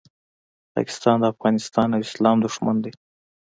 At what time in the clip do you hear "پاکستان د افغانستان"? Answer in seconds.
0.73-1.87